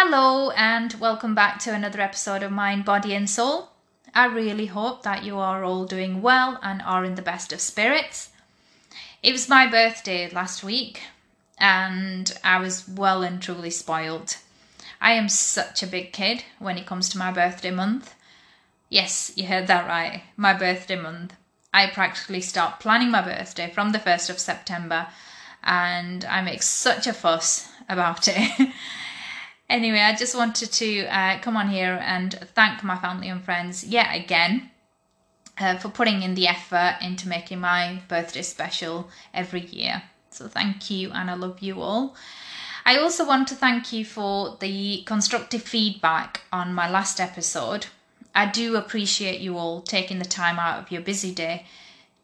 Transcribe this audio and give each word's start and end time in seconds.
Hello, 0.00 0.50
and 0.50 0.94
welcome 1.00 1.34
back 1.34 1.58
to 1.58 1.74
another 1.74 2.00
episode 2.00 2.44
of 2.44 2.52
Mind, 2.52 2.84
Body, 2.84 3.16
and 3.16 3.28
Soul. 3.28 3.70
I 4.14 4.26
really 4.26 4.66
hope 4.66 5.02
that 5.02 5.24
you 5.24 5.38
are 5.38 5.64
all 5.64 5.86
doing 5.86 6.22
well 6.22 6.56
and 6.62 6.80
are 6.82 7.04
in 7.04 7.16
the 7.16 7.20
best 7.20 7.52
of 7.52 7.60
spirits. 7.60 8.30
It 9.24 9.32
was 9.32 9.48
my 9.48 9.66
birthday 9.66 10.30
last 10.30 10.62
week, 10.62 11.00
and 11.58 12.32
I 12.44 12.60
was 12.60 12.86
well 12.88 13.24
and 13.24 13.42
truly 13.42 13.70
spoiled. 13.70 14.36
I 15.00 15.14
am 15.14 15.28
such 15.28 15.82
a 15.82 15.88
big 15.88 16.12
kid 16.12 16.44
when 16.60 16.78
it 16.78 16.86
comes 16.86 17.08
to 17.08 17.18
my 17.18 17.32
birthday 17.32 17.72
month. 17.72 18.14
Yes, 18.88 19.32
you 19.34 19.48
heard 19.48 19.66
that 19.66 19.88
right, 19.88 20.22
my 20.36 20.54
birthday 20.54 20.94
month. 20.94 21.34
I 21.74 21.88
practically 21.88 22.40
start 22.40 22.78
planning 22.78 23.10
my 23.10 23.22
birthday 23.22 23.68
from 23.68 23.90
the 23.90 23.98
1st 23.98 24.30
of 24.30 24.38
September, 24.38 25.08
and 25.64 26.24
I 26.24 26.40
make 26.40 26.62
such 26.62 27.08
a 27.08 27.12
fuss 27.12 27.68
about 27.88 28.28
it. 28.28 28.68
Anyway, 29.68 30.00
I 30.00 30.14
just 30.14 30.34
wanted 30.34 30.72
to 30.72 31.06
uh, 31.06 31.38
come 31.40 31.56
on 31.56 31.68
here 31.68 31.98
and 32.02 32.32
thank 32.54 32.82
my 32.82 32.96
family 32.96 33.28
and 33.28 33.44
friends 33.44 33.84
yet 33.84 34.14
again 34.14 34.70
uh, 35.60 35.76
for 35.76 35.90
putting 35.90 36.22
in 36.22 36.34
the 36.34 36.48
effort 36.48 36.96
into 37.02 37.28
making 37.28 37.60
my 37.60 38.00
birthday 38.08 38.42
special 38.42 39.10
every 39.34 39.60
year. 39.60 40.02
So 40.30 40.48
thank 40.48 40.90
you, 40.90 41.10
and 41.10 41.30
I 41.30 41.34
love 41.34 41.60
you 41.60 41.82
all. 41.82 42.16
I 42.86 42.96
also 42.96 43.26
want 43.26 43.48
to 43.48 43.54
thank 43.54 43.92
you 43.92 44.04
for 44.04 44.56
the 44.60 45.02
constructive 45.04 45.62
feedback 45.62 46.42
on 46.50 46.72
my 46.72 46.88
last 46.88 47.20
episode. 47.20 47.86
I 48.34 48.46
do 48.46 48.76
appreciate 48.76 49.40
you 49.40 49.58
all 49.58 49.82
taking 49.82 50.18
the 50.18 50.24
time 50.24 50.58
out 50.58 50.78
of 50.78 50.90
your 50.90 51.02
busy 51.02 51.34
day 51.34 51.66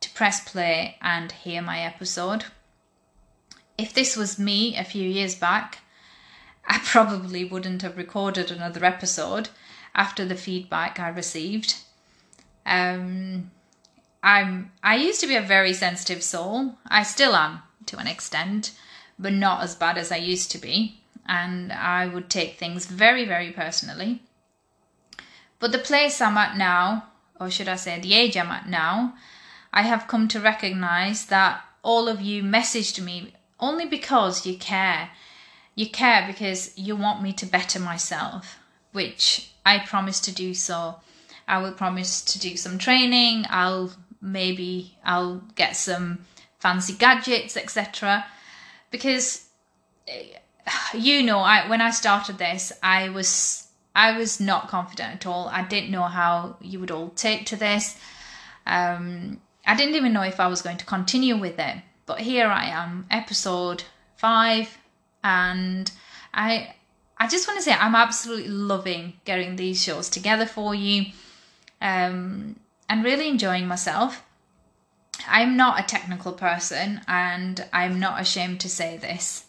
to 0.00 0.10
press 0.10 0.48
play 0.48 0.96
and 1.02 1.32
hear 1.32 1.60
my 1.60 1.80
episode. 1.80 2.46
If 3.76 3.92
this 3.92 4.16
was 4.16 4.38
me 4.38 4.76
a 4.76 4.84
few 4.84 5.06
years 5.06 5.34
back, 5.34 5.80
I 6.66 6.78
probably 6.82 7.44
wouldn't 7.44 7.82
have 7.82 7.96
recorded 7.96 8.50
another 8.50 8.84
episode 8.84 9.50
after 9.94 10.24
the 10.24 10.34
feedback 10.34 10.98
I 10.98 11.08
received. 11.08 11.76
Um, 12.66 13.50
I'm 14.22 14.72
I 14.82 14.96
used 14.96 15.20
to 15.20 15.26
be 15.26 15.36
a 15.36 15.42
very 15.42 15.74
sensitive 15.74 16.22
soul. 16.22 16.78
I 16.86 17.02
still 17.02 17.36
am 17.36 17.62
to 17.86 17.98
an 17.98 18.06
extent, 18.06 18.72
but 19.18 19.32
not 19.32 19.62
as 19.62 19.74
bad 19.74 19.98
as 19.98 20.10
I 20.10 20.16
used 20.16 20.50
to 20.52 20.58
be, 20.58 21.00
and 21.26 21.72
I 21.72 22.06
would 22.06 22.30
take 22.30 22.58
things 22.58 22.86
very 22.86 23.26
very 23.26 23.50
personally. 23.52 24.22
But 25.60 25.72
the 25.72 25.78
place 25.78 26.20
I'm 26.20 26.38
at 26.38 26.56
now, 26.56 27.08
or 27.38 27.50
should 27.50 27.68
I 27.68 27.76
say 27.76 28.00
the 28.00 28.14
age 28.14 28.36
I'm 28.36 28.50
at 28.50 28.68
now, 28.68 29.14
I 29.72 29.82
have 29.82 30.08
come 30.08 30.28
to 30.28 30.40
recognize 30.40 31.26
that 31.26 31.62
all 31.82 32.08
of 32.08 32.20
you 32.20 32.42
messaged 32.42 33.02
me 33.02 33.34
only 33.60 33.86
because 33.86 34.46
you 34.46 34.56
care 34.56 35.10
you 35.74 35.88
care 35.88 36.24
because 36.26 36.76
you 36.78 36.96
want 36.96 37.22
me 37.22 37.32
to 37.34 37.46
better 37.46 37.80
myself, 37.80 38.58
which 38.92 39.50
I 39.66 39.78
promise 39.80 40.20
to 40.20 40.32
do 40.32 40.54
so. 40.54 40.96
I 41.46 41.58
will 41.58 41.72
promise 41.72 42.22
to 42.22 42.38
do 42.38 42.56
some 42.56 42.78
training. 42.78 43.44
I'll 43.50 43.92
maybe 44.20 44.96
I'll 45.04 45.42
get 45.54 45.76
some 45.76 46.24
fancy 46.58 46.94
gadgets, 46.94 47.56
etc. 47.56 48.24
Because 48.90 49.46
eh, 50.08 50.38
you 50.94 51.22
know, 51.22 51.40
I 51.40 51.68
when 51.68 51.80
I 51.80 51.90
started 51.90 52.38
this, 52.38 52.72
I 52.82 53.10
was 53.10 53.68
I 53.94 54.16
was 54.16 54.40
not 54.40 54.68
confident 54.68 55.14
at 55.14 55.26
all. 55.26 55.48
I 55.48 55.62
didn't 55.62 55.90
know 55.90 56.02
how 56.02 56.56
you 56.60 56.80
would 56.80 56.90
all 56.90 57.10
take 57.10 57.46
to 57.46 57.56
this. 57.56 57.96
Um, 58.66 59.40
I 59.66 59.76
didn't 59.76 59.94
even 59.94 60.12
know 60.12 60.22
if 60.22 60.40
I 60.40 60.46
was 60.46 60.62
going 60.62 60.78
to 60.78 60.84
continue 60.84 61.36
with 61.36 61.58
it. 61.58 61.76
But 62.06 62.20
here 62.20 62.48
I 62.48 62.66
am, 62.66 63.06
episode 63.10 63.84
five, 64.16 64.76
and 65.24 65.90
I 66.32 66.74
I 67.16 67.26
just 67.26 67.48
want 67.48 67.58
to 67.58 67.64
say 67.64 67.72
I'm 67.72 67.94
absolutely 67.94 68.48
loving 68.48 69.14
getting 69.24 69.56
these 69.56 69.82
shows 69.82 70.08
together 70.08 70.46
for 70.46 70.74
you 70.74 71.06
um, 71.80 72.56
and 72.88 73.04
really 73.04 73.28
enjoying 73.28 73.66
myself. 73.66 74.22
I'm 75.26 75.56
not 75.56 75.80
a 75.80 75.84
technical 75.84 76.32
person 76.32 77.00
and 77.08 77.64
I'm 77.72 77.98
not 77.98 78.20
ashamed 78.20 78.60
to 78.60 78.68
say 78.68 78.98
this. 78.98 79.46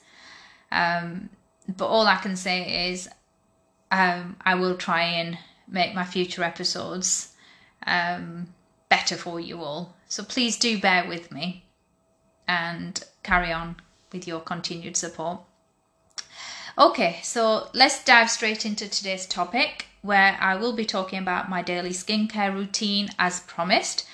Um, 0.71 1.29
but 1.67 1.87
all 1.87 2.05
I 2.05 2.17
can 2.17 2.35
say 2.35 2.91
is 2.91 3.09
um, 3.91 4.37
I 4.41 4.55
will 4.55 4.77
try 4.77 5.01
and 5.01 5.37
make 5.67 5.95
my 5.95 6.05
future 6.05 6.43
episodes 6.43 7.33
um, 7.87 8.47
better 8.89 9.15
for 9.15 9.39
you 9.39 9.63
all. 9.63 9.95
So 10.07 10.23
please 10.23 10.57
do 10.57 10.79
bear 10.79 11.07
with 11.07 11.31
me 11.31 11.65
and 12.47 13.03
carry 13.23 13.51
on 13.51 13.77
with 14.11 14.27
your 14.27 14.39
continued 14.39 14.95
support. 14.95 15.41
Okay, 16.77 17.19
so 17.23 17.69
let's 17.73 18.03
dive 18.03 18.29
straight 18.29 18.65
into 18.65 18.89
today's 18.89 19.25
topic 19.25 19.85
where 20.01 20.37
I 20.41 20.57
will 20.57 20.73
be 20.73 20.83
talking 20.83 21.19
about 21.19 21.49
my 21.49 21.61
daily 21.61 21.91
skincare 21.91 22.53
routine 22.53 23.09
as 23.17 23.39
promised 23.41 24.05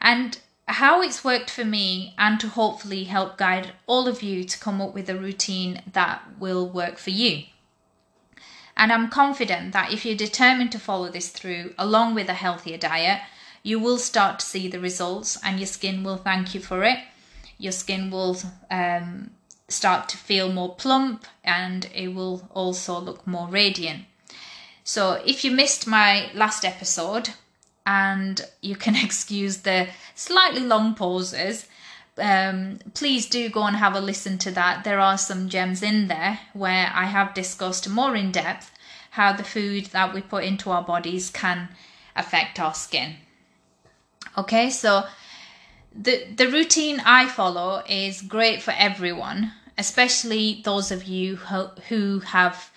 and 0.00 0.38
how 0.66 1.02
it's 1.02 1.24
worked 1.24 1.50
for 1.50 1.64
me 1.64 2.14
and 2.16 2.38
to 2.38 2.48
hopefully 2.48 3.04
help 3.04 3.36
guide 3.36 3.72
all 3.88 4.06
of 4.06 4.22
you 4.22 4.44
to 4.44 4.60
come 4.60 4.80
up 4.80 4.94
with 4.94 5.10
a 5.10 5.18
routine 5.18 5.82
that 5.92 6.22
will 6.38 6.68
work 6.68 6.98
for 6.98 7.10
you. 7.10 7.44
And 8.76 8.92
I'm 8.92 9.10
confident 9.10 9.72
that 9.72 9.92
if 9.92 10.06
you're 10.06 10.14
determined 10.14 10.70
to 10.72 10.78
follow 10.78 11.08
this 11.08 11.30
through 11.30 11.74
along 11.76 12.14
with 12.14 12.28
a 12.28 12.34
healthier 12.34 12.78
diet, 12.78 13.22
you 13.64 13.80
will 13.80 13.98
start 13.98 14.38
to 14.38 14.46
see 14.46 14.68
the 14.68 14.78
results 14.78 15.36
and 15.42 15.58
your 15.58 15.66
skin 15.66 16.04
will 16.04 16.16
thank 16.16 16.54
you 16.54 16.60
for 16.60 16.84
it. 16.84 17.00
Your 17.58 17.72
skin 17.72 18.08
will 18.12 18.36
um, 18.70 19.32
start 19.68 20.08
to 20.08 20.16
feel 20.16 20.52
more 20.52 20.74
plump 20.74 21.26
and 21.44 21.88
it 21.94 22.08
will 22.08 22.48
also 22.52 22.98
look 22.98 23.26
more 23.26 23.48
radiant. 23.48 24.04
So, 24.84 25.22
if 25.26 25.44
you 25.44 25.50
missed 25.50 25.86
my 25.86 26.30
last 26.34 26.64
episode, 26.64 27.30
and 27.88 28.42
you 28.60 28.76
can 28.76 28.94
excuse 29.04 29.58
the 29.58 29.88
slightly 30.14 30.60
long 30.60 30.94
pauses, 30.94 31.66
um, 32.18 32.78
please 32.94 33.26
do 33.26 33.48
go 33.48 33.62
and 33.62 33.76
have 33.76 33.94
a 33.94 34.00
listen 34.00 34.38
to 34.38 34.50
that. 34.50 34.84
There 34.84 35.00
are 35.00 35.16
some 35.16 35.48
gems 35.48 35.82
in 35.82 36.08
there 36.08 36.40
where 36.52 36.90
I 36.94 37.06
have 37.06 37.32
discussed 37.34 37.88
more 37.88 38.14
in 38.14 38.30
depth 38.30 38.70
how 39.12 39.32
the 39.32 39.44
food 39.44 39.86
that 39.86 40.12
we 40.12 40.20
put 40.20 40.44
into 40.44 40.70
our 40.70 40.82
bodies 40.82 41.30
can 41.30 41.68
affect 42.14 42.60
our 42.60 42.74
skin. 42.74 43.16
Okay, 44.36 44.68
so 44.70 45.04
the 45.94 46.26
the 46.36 46.48
routine 46.48 47.00
I 47.04 47.26
follow 47.26 47.82
is 47.88 48.20
great 48.20 48.62
for 48.62 48.74
everyone, 48.76 49.52
especially 49.78 50.60
those 50.64 50.90
of 50.90 51.04
you 51.04 51.36
who, 51.36 52.18
have 52.20 52.70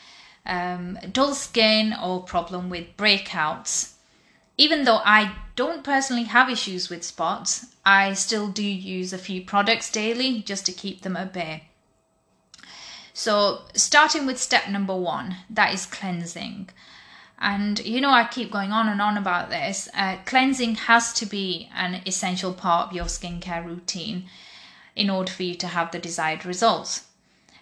um, 0.45 0.97
dull 1.11 1.33
skin 1.33 1.93
or 2.01 2.23
problem 2.23 2.69
with 2.69 2.95
breakouts. 2.95 3.93
Even 4.57 4.85
though 4.85 5.01
I 5.03 5.33
don't 5.55 5.83
personally 5.83 6.23
have 6.23 6.49
issues 6.49 6.89
with 6.89 7.03
spots, 7.03 7.67
I 7.83 8.13
still 8.13 8.47
do 8.49 8.63
use 8.63 9.11
a 9.11 9.17
few 9.17 9.43
products 9.43 9.91
daily 9.91 10.41
just 10.43 10.65
to 10.67 10.71
keep 10.71 11.01
them 11.01 11.17
at 11.17 11.33
bay. 11.33 11.63
So, 13.13 13.63
starting 13.73 14.25
with 14.25 14.39
step 14.39 14.69
number 14.69 14.95
one, 14.95 15.37
that 15.49 15.73
is 15.73 15.85
cleansing. 15.85 16.69
And 17.39 17.83
you 17.83 17.99
know, 17.99 18.11
I 18.11 18.25
keep 18.25 18.51
going 18.51 18.71
on 18.71 18.87
and 18.87 19.01
on 19.01 19.17
about 19.17 19.49
this. 19.49 19.89
Uh, 19.95 20.17
cleansing 20.25 20.75
has 20.75 21.11
to 21.13 21.25
be 21.25 21.69
an 21.75 22.01
essential 22.05 22.53
part 22.53 22.89
of 22.89 22.95
your 22.95 23.05
skincare 23.05 23.65
routine 23.65 24.29
in 24.95 25.09
order 25.09 25.31
for 25.31 25.43
you 25.43 25.55
to 25.55 25.67
have 25.67 25.91
the 25.91 25.99
desired 25.99 26.45
results. 26.45 27.05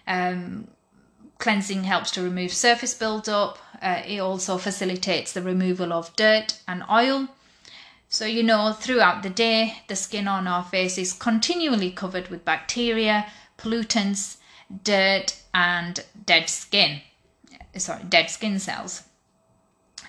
Um, 0.06 0.68
cleansing 1.38 1.84
helps 1.84 2.10
to 2.12 2.22
remove 2.22 2.52
surface 2.52 2.94
buildup. 2.94 3.58
Uh, 3.80 4.02
it 4.06 4.18
also 4.18 4.58
facilitates 4.58 5.32
the 5.32 5.42
removal 5.42 5.92
of 5.92 6.14
dirt 6.16 6.60
and 6.68 6.84
oil. 6.90 7.28
So, 8.08 8.24
you 8.26 8.42
know, 8.42 8.72
throughout 8.72 9.22
the 9.22 9.30
day, 9.30 9.82
the 9.86 9.96
skin 9.96 10.26
on 10.26 10.48
our 10.48 10.64
face 10.64 10.98
is 10.98 11.12
continually 11.12 11.92
covered 11.92 12.28
with 12.28 12.44
bacteria, 12.44 13.26
pollutants, 13.56 14.38
dirt, 14.82 15.36
and 15.54 16.04
dead 16.26 16.48
skin. 16.48 17.02
Sorry, 17.76 18.02
dead 18.08 18.28
skin 18.28 18.58
cells. 18.58 19.04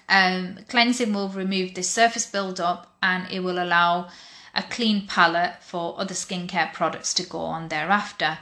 Um, 0.10 0.58
cleansing 0.68 1.14
will 1.14 1.30
remove 1.30 1.76
the 1.76 1.84
surface 1.84 2.26
buildup 2.26 2.92
and 3.02 3.32
it 3.32 3.42
will 3.42 3.64
allow 3.64 4.10
a 4.54 4.64
clean 4.64 5.08
palette 5.08 5.62
for 5.62 6.00
other 6.00 6.14
skincare 6.14 6.74
products 6.74 7.14
to 7.16 7.24
go 7.24 7.40
on 7.40 7.70
thereafter. 7.70 8.38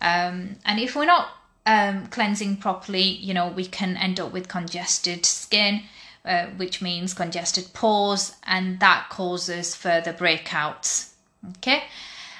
Um, 0.00 0.56
and 0.64 0.78
if 0.78 0.94
we're 0.94 1.04
not 1.06 1.28
um, 1.66 2.06
cleansing 2.06 2.58
properly, 2.58 3.02
you 3.02 3.34
know, 3.34 3.48
we 3.48 3.66
can 3.66 3.96
end 3.96 4.20
up 4.20 4.32
with 4.32 4.48
congested 4.48 5.26
skin, 5.26 5.82
uh, 6.24 6.46
which 6.56 6.80
means 6.80 7.14
congested 7.14 7.72
pores, 7.72 8.34
and 8.44 8.80
that 8.80 9.08
causes 9.10 9.74
further 9.74 10.12
breakouts. 10.12 11.10
Okay, 11.58 11.84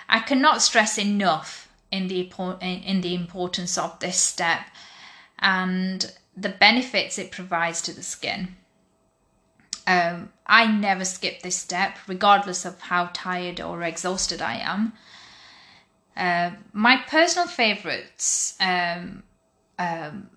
I 0.08 0.20
cannot 0.20 0.62
stress 0.62 0.98
enough 0.98 1.68
in 1.90 2.08
the 2.08 2.30
in 2.60 3.00
the 3.00 3.14
importance 3.14 3.78
of 3.78 3.98
this 4.00 4.18
step 4.18 4.66
and 5.38 6.12
the 6.36 6.48
benefits 6.48 7.18
it 7.18 7.30
provides 7.30 7.82
to 7.82 7.92
the 7.92 8.02
skin. 8.02 8.56
Um, 9.88 10.30
I 10.46 10.66
never 10.66 11.06
skip 11.06 11.40
this 11.40 11.56
step, 11.56 11.96
regardless 12.06 12.66
of 12.66 12.78
how 12.78 13.08
tired 13.14 13.58
or 13.58 13.82
exhausted 13.82 14.42
I 14.42 14.56
am. 14.56 14.92
Uh, 16.14 16.50
my 16.74 16.98
personal 17.08 17.48
favorites 17.48 18.54
um, 18.60 19.22
um, 19.78 20.28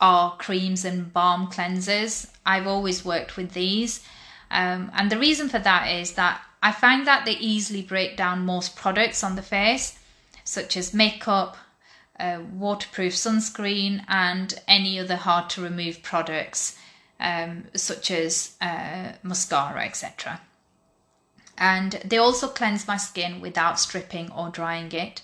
are 0.00 0.36
creams 0.38 0.84
and 0.84 1.12
balm 1.12 1.46
cleansers. 1.52 2.28
I've 2.44 2.66
always 2.66 3.04
worked 3.04 3.36
with 3.36 3.52
these. 3.52 4.04
Um, 4.50 4.90
and 4.92 5.08
the 5.08 5.18
reason 5.18 5.48
for 5.48 5.60
that 5.60 5.88
is 5.88 6.14
that 6.14 6.40
I 6.60 6.72
find 6.72 7.06
that 7.06 7.24
they 7.24 7.36
easily 7.36 7.82
break 7.82 8.16
down 8.16 8.44
most 8.44 8.74
products 8.74 9.22
on 9.22 9.36
the 9.36 9.42
face, 9.42 10.00
such 10.42 10.76
as 10.76 10.92
makeup, 10.92 11.56
uh, 12.18 12.40
waterproof 12.52 13.12
sunscreen, 13.12 14.04
and 14.08 14.52
any 14.66 14.98
other 14.98 15.16
hard 15.16 15.48
to 15.50 15.62
remove 15.62 16.02
products, 16.02 16.76
um, 17.20 17.64
such 17.74 18.10
as 18.10 18.56
uh, 18.60 19.12
mascara, 19.22 19.84
etc. 19.84 20.40
And 21.58 21.92
they 22.04 22.18
also 22.18 22.48
cleanse 22.48 22.86
my 22.86 22.96
skin 22.96 23.40
without 23.40 23.80
stripping 23.80 24.30
or 24.32 24.50
drying 24.50 24.92
it. 24.92 25.22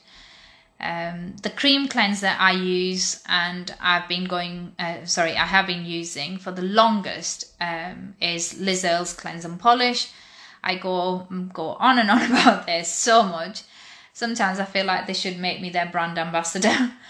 Um, 0.81 1.37
the 1.43 1.51
cream 1.51 1.87
cleanser 1.87 2.35
I 2.37 2.53
use 2.53 3.23
and 3.29 3.73
I've 3.81 4.09
been 4.09 4.25
going, 4.25 4.75
uh, 4.81 5.05
sorry, 5.05 5.37
I 5.37 5.47
have 5.47 5.67
been 5.67 5.85
using 5.85 6.39
for 6.39 6.51
the 6.51 6.63
longest 6.63 7.53
um, 7.61 8.17
is 8.21 8.59
Liz 8.59 8.85
Earle's 8.85 9.13
Cleanse 9.13 9.45
and 9.45 9.61
Polish. 9.61 10.11
I 10.65 10.77
go 10.77 11.27
go 11.53 11.75
on 11.75 11.99
and 11.99 12.11
on 12.11 12.23
about 12.31 12.67
this 12.67 12.93
so 12.93 13.23
much. 13.23 13.63
Sometimes 14.13 14.59
I 14.59 14.65
feel 14.65 14.85
like 14.85 15.07
they 15.07 15.15
should 15.15 15.39
make 15.39 15.61
me 15.61 15.71
their 15.71 15.87
brand 15.87 16.19
ambassador. 16.19 16.93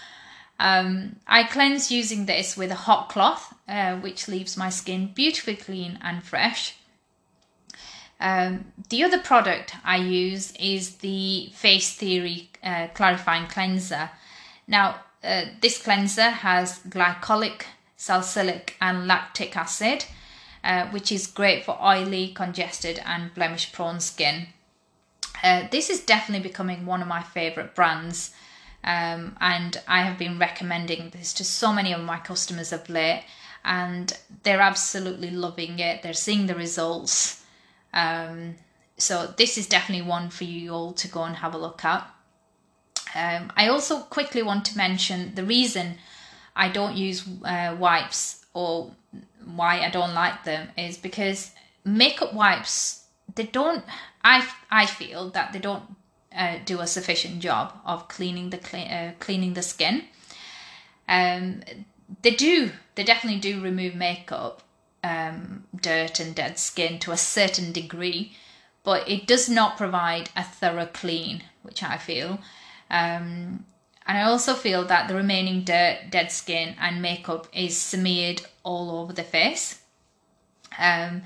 um, 0.59 1.17
I 1.27 1.43
cleanse 1.43 1.91
using 1.91 2.25
this 2.25 2.55
with 2.55 2.71
a 2.71 2.75
hot 2.75 3.09
cloth, 3.09 3.53
uh, 3.67 3.97
which 3.97 4.27
leaves 4.27 4.57
my 4.57 4.69
skin 4.69 5.11
beautifully 5.13 5.55
clean 5.55 5.99
and 6.01 6.23
fresh. 6.23 6.75
Um, 8.19 8.65
the 8.89 9.03
other 9.03 9.19
product 9.19 9.75
I 9.83 9.97
use 9.97 10.53
is 10.57 10.95
the 10.97 11.49
Face 11.53 11.95
Theory 11.95 12.49
uh, 12.63 12.87
Clarifying 12.93 13.47
Cleanser. 13.47 14.11
Now, 14.67 15.01
uh, 15.23 15.45
this 15.61 15.81
cleanser 15.81 16.29
has 16.29 16.79
glycolic, 16.79 17.63
salicylic, 17.97 18.77
and 18.79 19.07
lactic 19.07 19.57
acid, 19.57 20.05
uh, 20.63 20.87
which 20.87 21.11
is 21.11 21.27
great 21.27 21.65
for 21.65 21.77
oily, 21.83 22.29
congested, 22.29 23.01
and 23.05 23.33
blemish 23.33 23.73
prone 23.73 23.99
skin. 23.99 24.47
Uh, 25.43 25.67
this 25.71 25.89
is 25.89 26.05
definitely 26.05 26.47
becoming 26.47 26.85
one 26.85 27.01
of 27.01 27.07
my 27.07 27.21
favourite 27.21 27.75
brands, 27.75 28.31
um, 28.83 29.37
and 29.39 29.81
I 29.87 30.01
have 30.03 30.17
been 30.17 30.39
recommending 30.39 31.09
this 31.09 31.33
to 31.33 31.43
so 31.43 31.71
many 31.71 31.93
of 31.93 32.01
my 32.01 32.17
customers 32.17 32.73
of 32.73 32.89
late, 32.89 33.23
and 33.63 34.17
they're 34.43 34.61
absolutely 34.61 35.31
loving 35.31 35.79
it. 35.79 36.03
They're 36.03 36.13
seeing 36.13 36.47
the 36.47 36.55
results. 36.55 37.43
Um, 37.93 38.55
so 38.97 39.33
this 39.37 39.57
is 39.57 39.67
definitely 39.67 40.07
one 40.07 40.29
for 40.29 40.43
you 40.43 40.71
all 40.71 40.93
to 40.93 41.07
go 41.07 41.23
and 41.23 41.37
have 41.37 41.53
a 41.53 41.57
look 41.57 41.83
at. 41.85 42.09
Um, 43.15 43.51
I 43.55 43.67
also 43.67 43.99
quickly 43.99 44.43
want 44.43 44.65
to 44.65 44.77
mention 44.77 45.35
the 45.35 45.43
reason 45.43 45.97
I 46.55 46.69
don't 46.69 46.95
use 46.95 47.27
uh, 47.43 47.75
wipes 47.79 48.45
or 48.53 48.91
why 49.45 49.81
I 49.81 49.89
don't 49.89 50.13
like 50.13 50.43
them 50.43 50.69
is 50.77 50.97
because 50.97 51.51
makeup 51.83 52.33
wipes 52.33 53.03
they 53.35 53.43
don't 53.43 53.83
I 54.23 54.47
I 54.71 54.85
feel 54.85 55.29
that 55.31 55.53
they 55.53 55.59
don't 55.59 55.83
uh, 56.35 56.57
do 56.65 56.79
a 56.79 56.87
sufficient 56.87 57.39
job 57.39 57.73
of 57.85 58.07
cleaning 58.07 58.49
the 58.49 58.57
clean, 58.57 58.87
uh, 58.87 59.13
cleaning 59.19 59.53
the 59.53 59.61
skin. 59.61 60.05
Um, 61.07 61.63
they 62.21 62.31
do 62.31 62.71
they 62.95 63.03
definitely 63.03 63.39
do 63.39 63.61
remove 63.61 63.95
makeup, 63.95 64.61
um, 65.03 65.65
dirt 65.75 66.19
and 66.19 66.35
dead 66.35 66.59
skin 66.59 66.99
to 66.99 67.11
a 67.11 67.17
certain 67.17 67.71
degree, 67.71 68.33
but 68.83 69.09
it 69.09 69.27
does 69.27 69.49
not 69.49 69.77
provide 69.77 70.29
a 70.35 70.43
thorough 70.43 70.89
clean, 70.91 71.43
which 71.63 71.81
I 71.83 71.97
feel. 71.97 72.39
Um, 72.89 73.65
and 74.05 74.17
I 74.17 74.23
also 74.23 74.53
feel 74.53 74.85
that 74.85 75.07
the 75.07 75.15
remaining 75.15 75.63
dirt, 75.63 76.09
dead 76.11 76.31
skin, 76.31 76.75
and 76.79 77.01
makeup 77.01 77.47
is 77.53 77.77
smeared 77.77 78.41
all 78.63 78.91
over 78.99 79.13
the 79.13 79.23
face. 79.23 79.81
Um, 80.77 81.23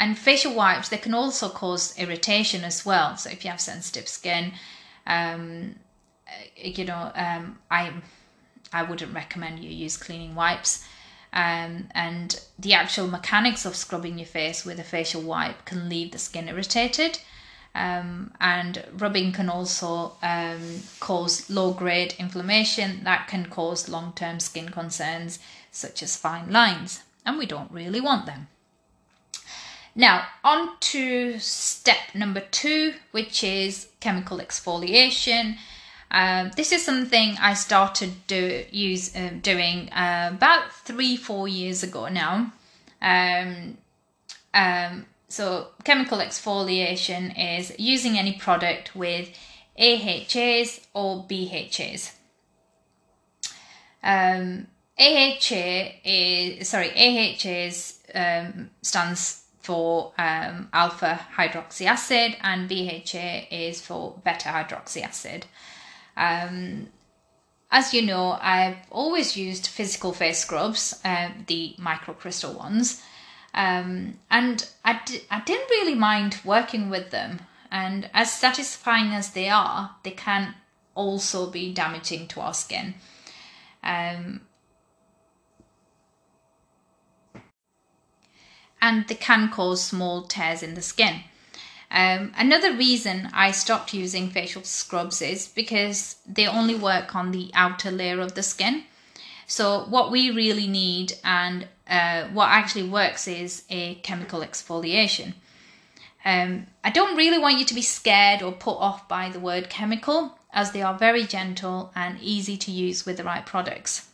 and 0.00 0.18
facial 0.18 0.54
wipes, 0.54 0.88
they 0.88 0.96
can 0.96 1.12
also 1.12 1.50
cause 1.50 1.96
irritation 1.98 2.64
as 2.64 2.86
well. 2.86 3.18
So 3.18 3.28
if 3.28 3.44
you 3.44 3.50
have 3.50 3.60
sensitive 3.60 4.08
skin, 4.08 4.54
um, 5.06 5.76
you 6.56 6.86
know, 6.86 7.12
um, 7.14 7.58
I 7.70 7.92
I 8.72 8.82
wouldn't 8.82 9.14
recommend 9.14 9.62
you 9.62 9.70
use 9.70 9.98
cleaning 9.98 10.34
wipes. 10.34 10.84
Um, 11.32 11.88
and 11.92 12.40
the 12.58 12.72
actual 12.72 13.06
mechanics 13.06 13.64
of 13.64 13.76
scrubbing 13.76 14.18
your 14.18 14.26
face 14.26 14.64
with 14.64 14.80
a 14.80 14.84
facial 14.84 15.22
wipe 15.22 15.64
can 15.64 15.88
leave 15.88 16.12
the 16.12 16.18
skin 16.18 16.48
irritated. 16.48 17.20
Um, 17.74 18.32
and 18.40 18.84
rubbing 18.92 19.32
can 19.32 19.48
also 19.48 20.16
um, 20.22 20.82
cause 20.98 21.50
low 21.50 21.72
grade 21.72 22.14
inflammation 22.18 23.04
that 23.04 23.28
can 23.28 23.46
cause 23.46 23.88
long 23.88 24.12
term 24.14 24.40
skin 24.40 24.70
concerns 24.70 25.38
such 25.70 26.02
as 26.02 26.16
fine 26.16 26.50
lines, 26.50 27.02
and 27.24 27.38
we 27.38 27.46
don't 27.46 27.70
really 27.70 28.00
want 28.00 28.26
them. 28.26 28.48
Now, 30.00 30.26
on 30.42 30.78
to 30.80 31.38
step 31.40 32.14
number 32.14 32.40
two, 32.40 32.94
which 33.10 33.44
is 33.44 33.88
chemical 34.00 34.38
exfoliation. 34.38 35.58
Um, 36.10 36.52
this 36.56 36.72
is 36.72 36.82
something 36.82 37.36
I 37.38 37.52
started 37.52 38.26
do, 38.26 38.64
use 38.70 39.14
uh, 39.14 39.32
doing 39.42 39.90
uh, 39.90 40.30
about 40.32 40.72
three 40.72 41.18
four 41.18 41.48
years 41.48 41.82
ago 41.82 42.08
now. 42.08 42.50
Um, 43.02 43.76
um, 44.54 45.04
so 45.28 45.68
chemical 45.84 46.16
exfoliation 46.16 47.34
is 47.36 47.78
using 47.78 48.18
any 48.18 48.32
product 48.32 48.96
with 48.96 49.28
AHAs 49.78 50.80
or 50.94 51.26
BHAs. 51.28 52.12
Um, 54.02 54.66
AHA 54.98 55.92
is 56.04 56.70
sorry 56.70 56.88
AHAs 56.88 57.98
um, 58.14 58.70
stands 58.80 59.40
for 59.60 60.12
um, 60.18 60.68
alpha 60.72 61.20
hydroxy 61.36 61.86
acid 61.86 62.36
and 62.40 62.68
BHA 62.68 63.46
is 63.50 63.80
for 63.80 64.18
beta 64.24 64.48
hydroxy 64.48 65.02
acid. 65.02 65.46
Um, 66.16 66.88
as 67.70 67.94
you 67.94 68.02
know, 68.02 68.38
I've 68.40 68.78
always 68.90 69.36
used 69.36 69.66
physical 69.66 70.12
face 70.12 70.40
scrubs, 70.40 70.98
uh, 71.04 71.30
the 71.46 71.76
microcrystal 71.78 72.56
ones, 72.56 73.02
um, 73.54 74.18
and 74.30 74.68
I 74.84 75.00
d- 75.04 75.22
I 75.30 75.40
didn't 75.40 75.70
really 75.70 75.94
mind 75.94 76.40
working 76.44 76.90
with 76.90 77.10
them. 77.10 77.40
And 77.70 78.10
as 78.12 78.32
satisfying 78.32 79.12
as 79.12 79.30
they 79.30 79.48
are, 79.48 79.94
they 80.02 80.10
can 80.10 80.54
also 80.96 81.48
be 81.48 81.72
damaging 81.72 82.26
to 82.28 82.40
our 82.40 82.54
skin. 82.54 82.94
Um, 83.84 84.40
and 88.80 89.06
they 89.08 89.14
can 89.14 89.50
cause 89.50 89.82
small 89.84 90.22
tears 90.22 90.62
in 90.62 90.74
the 90.74 90.82
skin. 90.82 91.22
Um, 91.90 92.32
another 92.36 92.72
reason 92.72 93.28
I 93.32 93.50
stopped 93.50 93.92
using 93.92 94.30
facial 94.30 94.62
scrubs 94.62 95.20
is 95.20 95.48
because 95.48 96.16
they 96.24 96.46
only 96.46 96.76
work 96.76 97.16
on 97.16 97.32
the 97.32 97.50
outer 97.52 97.90
layer 97.90 98.20
of 98.20 98.34
the 98.34 98.42
skin. 98.42 98.84
So, 99.46 99.84
what 99.88 100.12
we 100.12 100.30
really 100.30 100.68
need 100.68 101.14
and 101.24 101.66
uh, 101.88 102.28
what 102.28 102.50
actually 102.50 102.88
works 102.88 103.26
is 103.26 103.64
a 103.68 103.96
chemical 103.96 104.40
exfoliation. 104.40 105.34
Um, 106.24 106.68
I 106.84 106.90
don't 106.90 107.16
really 107.16 107.38
want 107.38 107.58
you 107.58 107.64
to 107.64 107.74
be 107.74 107.82
scared 107.82 108.42
or 108.42 108.52
put 108.52 108.76
off 108.76 109.08
by 109.08 109.28
the 109.28 109.40
word 109.40 109.68
chemical, 109.68 110.38
as 110.52 110.70
they 110.70 110.82
are 110.82 110.96
very 110.96 111.24
gentle 111.24 111.90
and 111.96 112.20
easy 112.20 112.56
to 112.58 112.70
use 112.70 113.04
with 113.04 113.16
the 113.16 113.24
right 113.24 113.44
products. 113.44 114.09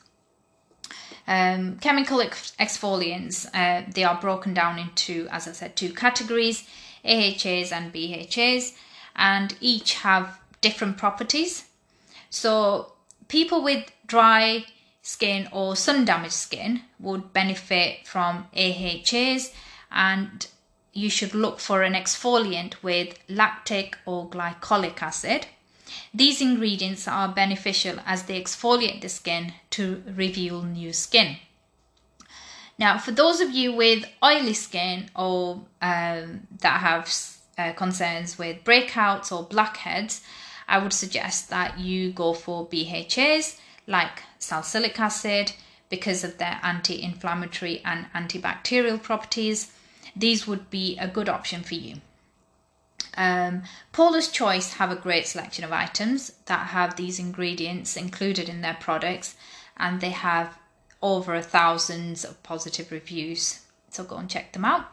Um, 1.29 1.79
chemical 1.79 2.21
ex- 2.21 2.53
exfoliants, 2.59 3.47
uh, 3.53 3.85
they 3.93 4.05
are 4.05 4.21
broken 4.21 4.55
down 4.55 4.79
into, 4.79 5.27
as 5.31 5.49
I 5.49 5.53
said, 5.53 5.75
two 5.75 5.93
categories 5.93 6.69
AHAs 7.05 7.73
and 7.73 7.93
BHAs, 7.93 8.73
and 9.15 9.57
each 9.61 9.95
have 9.95 10.39
different 10.61 10.99
properties. 10.99 11.67
So, 12.31 12.93
people 13.29 13.63
with 13.63 13.91
dry 14.07 14.67
skin 15.03 15.49
or 15.53 15.77
sun 15.77 16.05
damaged 16.05 16.35
skin 16.35 16.83
would 16.99 17.33
benefit 17.33 18.07
from 18.07 18.49
AHAs, 18.55 19.53
and 19.91 20.47
you 20.93 21.11
should 21.11 21.35
look 21.35 21.61
for 21.61 21.83
an 21.83 21.93
exfoliant 21.95 22.83
with 22.83 23.19
lactic 23.29 23.99
or 24.07 24.29
glycolic 24.29 25.03
acid. 25.03 25.47
These 26.13 26.41
ingredients 26.41 27.07
are 27.07 27.29
beneficial 27.29 27.99
as 28.05 28.25
they 28.25 28.41
exfoliate 28.41 29.01
the 29.01 29.09
skin 29.09 29.55
to 29.71 30.03
reveal 30.07 30.63
new 30.63 30.93
skin. 30.93 31.37
Now, 32.79 32.99
for 32.99 33.13
those 33.13 33.41
of 33.41 33.51
you 33.51 33.73
with 33.73 34.05
oily 34.23 34.55
skin 34.55 35.11
or 35.17 35.63
um, 35.81 36.47
that 36.61 36.81
have 36.81 37.13
uh, 37.57 37.73
concerns 37.73 38.39
with 38.39 38.65
breakouts 38.65 39.33
or 39.33 39.45
blackheads, 39.45 40.23
I 40.69 40.79
would 40.79 40.93
suggest 40.93 41.49
that 41.51 41.79
you 41.79 42.13
go 42.13 42.33
for 42.35 42.67
BHAs 42.67 43.59
like 43.87 44.23
salicylic 44.39 44.99
acid 44.99 45.53
because 45.89 46.25
of 46.25 46.39
their 46.39 46.59
anti 46.63 47.03
inflammatory 47.03 47.81
and 47.85 48.07
antibacterial 48.13 49.03
properties. 49.03 49.73
These 50.15 50.47
would 50.47 50.71
be 50.71 50.99
a 50.99 51.09
good 51.09 51.29
option 51.29 51.63
for 51.63 51.75
you. 51.75 52.01
Um, 53.17 53.63
Paula's 53.93 54.29
Choice 54.29 54.75
have 54.75 54.91
a 54.91 54.97
great 54.97 55.27
selection 55.27 55.65
of 55.65 55.73
items 55.73 56.33
that 56.47 56.69
have 56.69 56.97
these 56.97 57.19
ingredients 57.19 57.97
included 57.97 58.49
in 58.49 58.61
their 58.61 58.77
products, 58.79 59.37
and 59.77 60.01
they 60.01 60.11
have 60.11 60.59
over 61.03 61.35
a 61.35 61.43
thousands 61.43 62.25
of 62.25 62.43
positive 62.43 62.91
reviews. 62.91 63.61
So 63.91 64.05
go 64.05 64.17
and 64.17 64.29
check 64.29 64.53
them 64.53 64.65
out. 64.65 64.87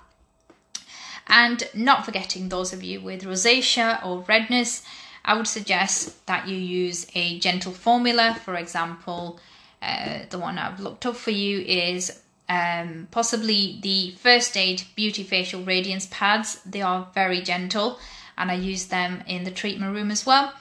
And 1.28 1.64
not 1.74 2.06
forgetting 2.06 2.50
those 2.50 2.74
of 2.74 2.84
you 2.84 3.02
with 3.02 3.24
rosacea 3.24 4.06
or 4.06 4.26
redness, 4.28 4.84
I 5.26 5.36
would 5.36 5.48
suggest 5.48 6.26
that 6.26 6.48
you 6.48 6.58
use 6.58 7.08
a 7.16 7.40
gentle 7.40 7.72
formula. 7.72 8.40
For 8.44 8.56
example, 8.56 9.40
uh, 9.82 10.20
the 10.30 10.40
one 10.40 10.58
I've 10.58 10.80
looked 10.82 11.06
up 11.06 11.16
for 11.16 11.32
you 11.32 11.60
is 11.60 12.22
um, 12.54 13.08
possibly 13.10 13.80
the 13.82 14.12
First 14.12 14.56
Aid 14.56 14.84
Beauty 14.96 15.24
Facial 15.24 15.64
Radiance 15.64 16.08
Pads. 16.12 16.62
They 16.66 16.82
are 16.82 17.08
very 17.14 17.42
gentle 17.42 18.00
and 18.38 18.52
I 18.52 18.56
use 18.56 18.88
them 18.88 19.24
in 19.28 19.44
the 19.44 19.52
treatment 19.52 19.96
room 19.96 20.12
as 20.12 20.26
well. 20.26 20.54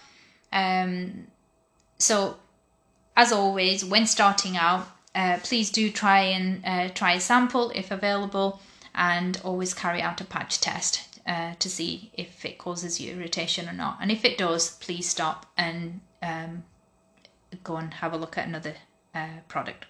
Um, 0.52 1.26
so, 1.98 2.36
as 3.16 3.32
always, 3.32 3.84
when 3.84 4.06
starting 4.06 4.56
out, 4.56 4.86
uh, 5.14 5.38
please 5.42 5.70
do 5.70 5.90
try 5.90 6.20
and 6.20 6.64
uh, 6.64 6.88
try 6.94 7.12
a 7.12 7.20
sample 7.20 7.70
if 7.74 7.90
available 7.90 8.60
and 8.94 9.40
always 9.44 9.74
carry 9.74 10.00
out 10.00 10.20
a 10.20 10.24
patch 10.24 10.60
test 10.60 11.20
uh, 11.26 11.54
to 11.58 11.68
see 11.68 12.10
if 12.14 12.44
it 12.44 12.58
causes 12.58 13.00
you 13.00 13.12
irritation 13.12 13.68
or 13.68 13.74
not. 13.74 13.98
And 14.00 14.10
if 14.10 14.24
it 14.24 14.38
does, 14.38 14.70
please 14.78 15.08
stop 15.08 15.46
and 15.56 16.00
um, 16.22 16.64
go 17.62 17.76
and 17.76 17.92
have 17.94 18.14
a 18.14 18.16
look 18.16 18.38
at 18.38 18.48
another 18.48 18.74
uh, 19.14 19.40
product. 19.48 19.84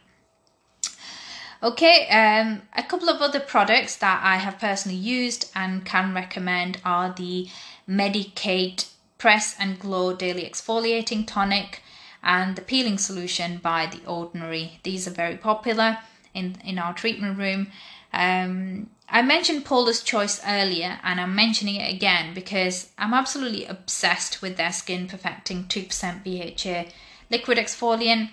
Okay, 1.63 2.09
um, 2.09 2.63
a 2.77 2.83
couple 2.83 3.09
of 3.09 3.23
other 3.23 3.39
products 3.39 3.95
that 3.97 4.21
I 4.25 4.39
have 4.39 4.59
personally 4.59 4.99
used 4.99 5.49
and 5.55 5.85
can 5.85 6.13
recommend 6.13 6.81
are 6.85 7.15
the 7.15 7.49
Medik8 7.89 8.89
Press 9.17 9.55
and 9.61 9.79
Glow 9.79 10.13
Daily 10.13 10.43
Exfoliating 10.43 11.25
Tonic 11.25 11.81
and 12.21 12.57
the 12.57 12.63
Peeling 12.63 12.99
Solution 12.99 13.59
by 13.59 13.87
The 13.87 14.05
Ordinary. 14.11 14.81
These 14.83 15.07
are 15.07 15.13
very 15.13 15.37
popular 15.37 15.99
in, 16.35 16.57
in 16.65 16.81
our 16.81 16.95
treatment 16.95 17.39
room. 17.39 17.69
Um, 18.13 18.91
I 19.09 19.23
mentioned 19.23 19.65
Paula's 19.65 20.03
Choice 20.03 20.41
earlier 20.45 20.99
and 21.05 21.21
I'm 21.21 21.37
mentioning 21.37 21.77
it 21.77 21.95
again 21.95 22.35
because 22.35 22.91
I'm 22.99 23.15
absolutely 23.15 23.67
obsessed 23.67 24.43
with 24.43 24.57
their 24.57 24.73
Skin 24.73 25.07
Perfecting 25.07 25.67
2% 25.67 26.25
BHA 26.25 26.91
liquid 27.31 27.57
exfoliant 27.57 28.31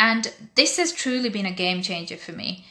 and 0.00 0.32
this 0.54 0.78
has 0.78 0.92
truly 0.92 1.28
been 1.28 1.44
a 1.44 1.52
game 1.52 1.82
changer 1.82 2.16
for 2.16 2.32
me. 2.32 2.64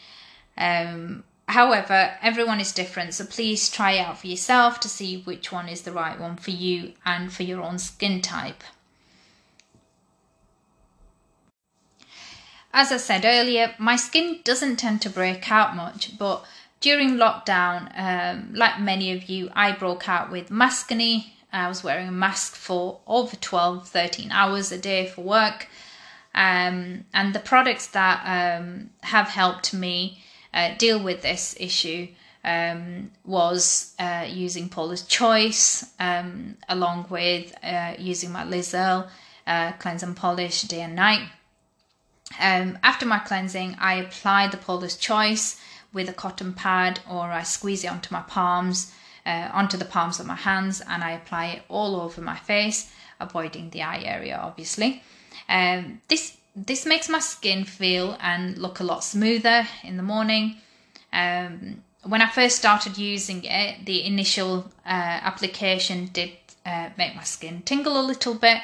Um, 0.57 1.23
however, 1.47 2.17
everyone 2.23 2.59
is 2.59 2.73
different, 2.73 3.13
so 3.13 3.23
please 3.23 3.69
try 3.69 3.91
it 3.91 3.99
out 3.99 4.17
for 4.17 4.25
yourself 4.25 4.79
to 4.79 4.89
see 4.89 5.21
which 5.21 5.51
one 5.51 5.69
is 5.69 5.83
the 5.83 5.91
right 5.91 6.19
one 6.19 6.37
for 6.37 6.49
you 6.49 6.93
and 7.05 7.31
for 7.31 7.43
your 7.43 7.61
own 7.61 7.77
skin 7.77 8.21
type. 8.21 8.63
As 12.73 12.91
I 12.91 12.97
said 12.97 13.25
earlier, 13.25 13.75
my 13.77 13.95
skin 13.95 14.39
doesn't 14.43 14.77
tend 14.77 15.03
to 15.03 15.09
break 15.09 15.51
out 15.51 15.75
much, 15.75 16.17
but 16.17 16.43
during 16.81 17.11
lockdown, 17.11 17.91
um, 17.95 18.55
like 18.55 18.79
many 18.79 19.11
of 19.11 19.29
you, 19.29 19.51
I 19.53 19.71
broke 19.71 20.09
out 20.09 20.31
with 20.31 20.49
maskne. 20.49 21.27
I 21.53 21.67
was 21.67 21.83
wearing 21.83 22.07
a 22.07 22.11
mask 22.11 22.55
for 22.55 23.01
over 23.05 23.35
12, 23.35 23.87
13 23.87 24.31
hours 24.31 24.71
a 24.71 24.79
day 24.79 25.05
for 25.05 25.21
work. 25.21 25.67
Um, 26.39 27.03
and 27.13 27.35
the 27.35 27.39
products 27.39 27.87
that 27.87 28.21
um, 28.23 28.91
have 29.01 29.27
helped 29.27 29.73
me 29.73 30.23
uh, 30.53 30.73
deal 30.77 31.03
with 31.03 31.21
this 31.21 31.53
issue 31.59 32.07
um, 32.45 33.11
was 33.25 33.93
uh, 33.99 34.25
using 34.25 34.69
Paula's 34.69 35.01
Choice, 35.01 35.85
um, 35.99 36.55
along 36.69 37.07
with 37.09 37.53
uh, 37.61 37.95
using 37.99 38.31
my 38.31 38.45
Liz 38.45 38.73
Earle 38.73 39.09
uh, 39.45 39.73
cleanse 39.73 40.01
and 40.01 40.15
polish 40.15 40.61
day 40.61 40.79
and 40.79 40.95
night. 40.95 41.27
Um, 42.39 42.79
after 42.83 43.05
my 43.05 43.19
cleansing, 43.19 43.75
I 43.77 43.95
apply 43.95 44.47
the 44.47 44.55
Paula's 44.55 44.95
Choice 44.95 45.59
with 45.91 46.07
a 46.07 46.13
cotton 46.13 46.53
pad, 46.53 47.01
or 47.09 47.23
I 47.31 47.43
squeeze 47.43 47.83
it 47.83 47.91
onto 47.91 48.13
my 48.13 48.21
palms, 48.21 48.93
uh, 49.29 49.49
onto 49.53 49.77
the 49.77 49.85
palms 49.85 50.19
of 50.19 50.25
my 50.25 50.35
hands, 50.35 50.81
and 50.81 51.03
I 51.03 51.11
apply 51.11 51.45
it 51.55 51.61
all 51.69 52.01
over 52.01 52.19
my 52.21 52.35
face, 52.35 52.91
avoiding 53.19 53.69
the 53.69 53.83
eye 53.83 54.01
area, 54.01 54.39
obviously. 54.41 55.03
Um, 55.47 56.01
this 56.07 56.37
this 56.55 56.85
makes 56.85 57.07
my 57.07 57.19
skin 57.19 57.63
feel 57.63 58.17
and 58.19 58.57
look 58.57 58.79
a 58.79 58.83
lot 58.83 59.03
smoother 59.03 59.67
in 59.83 59.97
the 59.97 60.03
morning. 60.03 60.57
Um, 61.13 61.83
when 62.03 62.21
I 62.21 62.27
first 62.27 62.57
started 62.57 62.97
using 62.97 63.43
it, 63.43 63.85
the 63.85 64.03
initial 64.03 64.65
uh, 64.85 65.17
application 65.29 66.09
did 66.11 66.31
uh, 66.65 66.89
make 66.97 67.15
my 67.15 67.23
skin 67.23 67.61
tingle 67.61 67.99
a 67.99 68.09
little 68.11 68.33
bit, 68.33 68.59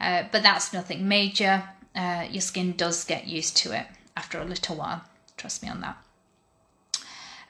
uh, 0.00 0.24
but 0.32 0.42
that's 0.42 0.72
nothing 0.72 1.06
major. 1.08 1.62
Uh, 1.94 2.26
your 2.28 2.42
skin 2.42 2.72
does 2.76 3.04
get 3.04 3.26
used 3.26 3.56
to 3.58 3.72
it 3.78 3.86
after 4.16 4.40
a 4.40 4.44
little 4.44 4.76
while. 4.76 5.02
Trust 5.36 5.62
me 5.62 5.68
on 5.68 5.80
that. 5.82 5.96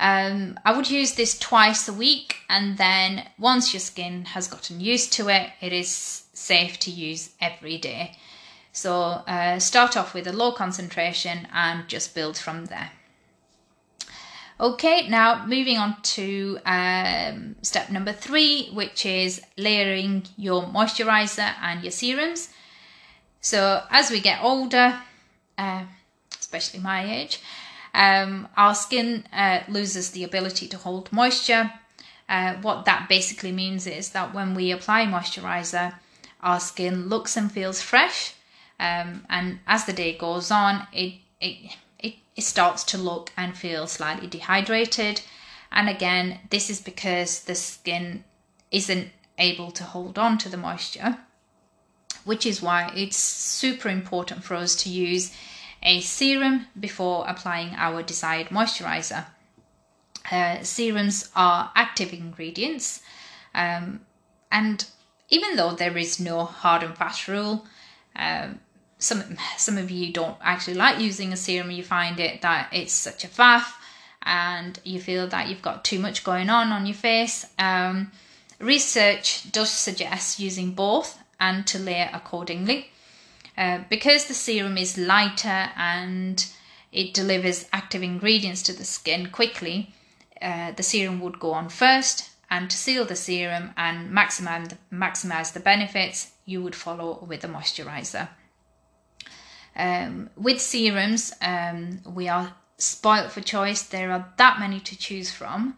Um, 0.01 0.59
I 0.65 0.75
would 0.75 0.91
use 0.91 1.13
this 1.13 1.39
twice 1.39 1.87
a 1.87 1.93
week, 1.93 2.39
and 2.49 2.79
then 2.79 3.29
once 3.39 3.75
your 3.75 3.81
skin 3.81 4.25
has 4.25 4.49
gotten 4.49 4.81
used 4.81 5.13
to 5.13 5.29
it, 5.29 5.51
it 5.61 5.75
is 5.75 6.25
safe 6.33 6.79
to 6.81 6.91
use 6.91 7.31
every 7.39 7.77
day. 7.77 8.17
So 8.73 8.95
uh, 8.95 9.59
start 9.59 9.99
off 9.99 10.15
with 10.15 10.27
a 10.27 10.33
low 10.33 10.53
concentration 10.53 11.47
and 11.53 11.87
just 11.87 12.15
build 12.15 12.39
from 12.39 12.65
there. 12.67 12.93
Okay, 14.59 15.07
now 15.09 15.45
moving 15.47 15.77
on 15.77 16.01
to 16.03 16.59
um, 16.65 17.57
step 17.61 17.91
number 17.91 18.13
three, 18.13 18.71
which 18.73 19.05
is 19.05 19.43
layering 19.59 20.25
your 20.37 20.63
moisturizer 20.63 21.55
and 21.63 21.83
your 21.83 21.93
serums. 21.93 22.49
So 23.43 23.83
as 23.91 24.11
we 24.11 24.21
get 24.21 24.43
older, 24.43 24.99
uh, 25.59 25.85
especially 26.39 26.81
my 26.81 27.11
age, 27.21 27.41
um, 27.95 28.49
our 28.57 28.75
skin 28.75 29.25
uh, 29.33 29.61
loses 29.69 30.11
the 30.11 30.25
ability 30.25 30.69
to 30.69 30.77
hold 30.77 31.13
moisture. 31.13 31.73
Uh, 32.29 32.55
what 32.63 32.85
that 32.85 33.09
basically 33.09 33.53
means 33.53 33.87
is 33.87 34.11
that 34.11 34.33
when 34.33 34.55
we 34.55 34.71
apply 34.71 35.05
moisturizer, 35.05 35.95
our 36.43 36.61
skin 36.61 37.09
looks 37.09 37.37
and 37.37 37.51
feels 37.51 37.83
fresh, 37.83 38.35
um, 38.79 39.27
and 39.29 39.59
as 39.67 39.85
the 39.85 39.93
day 39.93 40.17
goes 40.17 40.51
on, 40.51 40.87
it, 40.93 41.15
it, 41.41 41.77
it, 41.99 42.15
it 42.37 42.43
starts 42.43 42.85
to 42.85 42.99
look 42.99 43.33
and 43.37 43.57
feel 43.57 43.87
slightly 43.87 44.27
dehydrated. 44.27 45.21
And 45.73 45.89
again, 45.89 46.41
this 46.51 46.71
is 46.71 46.81
because 46.81 47.45
the 47.45 47.55
skin 47.55 48.25
isn't 48.71 49.09
able 49.39 49.71
to 49.73 49.85
hold 49.85 50.19
on 50.19 50.39
to 50.39 50.49
the 50.49 50.57
moisture, 50.57 51.19
which 52.25 52.47
is 52.47 52.63
why 52.63 52.93
it's 52.95 53.19
super 53.19 53.89
important 53.89 54.45
for 54.45 54.55
us 54.55 54.77
to 54.77 54.89
use 54.89 55.33
a 55.83 56.01
serum 56.01 56.67
before 56.79 57.25
applying 57.29 57.75
our 57.77 58.03
desired 58.03 58.49
moisturizer. 58.49 59.27
Uh, 60.31 60.63
serums 60.63 61.31
are 61.35 61.73
active 61.75 62.13
ingredients, 62.13 63.03
um, 63.55 64.01
and 64.53 64.87
even 65.29 65.57
though 65.57 65.73
there 65.73 65.97
is 65.97 66.21
no 66.21 66.45
hard 66.45 66.83
and 66.83 66.97
fast 66.97 67.27
rule, 67.27 67.65
um, 68.17 68.61
some 69.01 69.37
some 69.57 69.79
of 69.79 69.91
you 69.91 70.13
don't 70.13 70.37
actually 70.43 70.75
like 70.75 71.01
using 71.01 71.33
a 71.33 71.37
serum 71.37 71.71
you 71.71 71.83
find 71.83 72.21
it 72.21 72.43
that 72.43 72.69
it's 72.73 72.93
such 72.93 73.25
a 73.25 73.29
faff 73.29 73.73
and 74.23 74.79
you 74.85 75.01
feel 75.01 75.27
that 75.27 75.49
you've 75.49 75.63
got 75.63 75.85
too 75.85 75.99
much 75.99 76.23
going 76.23 76.51
on 76.51 76.71
on 76.71 76.87
your 76.87 76.95
face 76.95 77.47
um, 77.59 78.13
research 78.59 79.51
does 79.51 79.71
suggest 79.71 80.39
using 80.39 80.73
both 80.73 81.19
and 81.41 81.67
to 81.67 81.79
layer 81.79 82.11
accordingly 82.13 82.91
uh, 83.61 83.79
because 83.89 84.25
the 84.25 84.35
serum 84.35 84.77
is 84.77 84.99
lighter 84.99 85.71
and 85.77 86.51
it 86.91 87.15
delivers 87.15 87.69
active 87.73 88.03
ingredients 88.03 88.63
to 88.63 88.73
the 88.73 88.85
skin 88.85 89.31
quickly 89.31 89.95
uh, 90.43 90.73
the 90.73 90.83
serum 90.83 91.21
would 91.21 91.39
go 91.39 91.53
on 91.53 91.69
first 91.69 92.31
and 92.51 92.69
to 92.69 92.77
seal 92.77 93.05
the 93.05 93.15
serum 93.15 93.71
and 93.77 94.11
maximize 94.11 94.69
the, 94.71 94.79
maximize 94.93 95.53
the 95.53 95.61
benefits 95.61 96.33
you 96.45 96.61
would 96.61 96.75
follow 96.75 97.25
with 97.29 97.43
the 97.43 97.49
moisturizer 97.49 98.29
um, 99.77 100.31
with 100.37 100.61
serums, 100.61 101.33
um, 101.41 102.01
we 102.05 102.29
are 102.29 102.55
spoilt 102.79 103.31
for 103.31 103.41
choice. 103.41 103.83
There 103.83 104.11
are 104.11 104.33
that 104.37 104.59
many 104.59 104.81
to 104.81 104.97
choose 104.97 105.31
from. 105.31 105.77